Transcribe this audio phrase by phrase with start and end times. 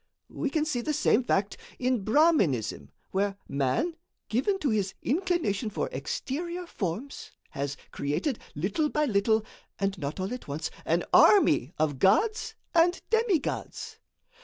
[0.31, 3.95] We can see the same fact in Brahminism, where man,
[4.29, 9.45] given to his inclination for exterior forms, has created, little by little,
[9.77, 13.99] and not all at once, an army of gods and demigods.